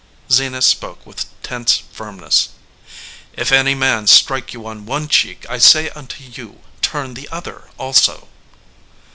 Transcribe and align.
Zenas 0.31 0.65
spoke 0.65 1.05
with 1.05 1.25
tense 1.43 1.83
firmness:" 1.91 2.49
If 3.33 3.51
any 3.51 3.75
man 3.75 4.07
strike 4.07 4.51
you 4.51 4.65
on 4.65 4.87
one 4.87 5.07
cheek 5.07 5.45
I 5.47 5.59
say 5.59 5.91
unto 5.91 6.23
you 6.23 6.61
turn 6.81 7.13
the 7.13 7.29
other 7.31 7.69
also. 7.77 8.27